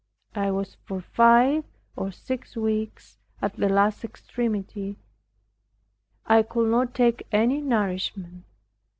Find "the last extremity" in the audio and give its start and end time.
3.57-4.97